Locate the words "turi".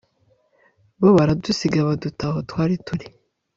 2.85-3.05